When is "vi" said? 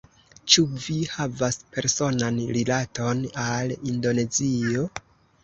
0.85-0.95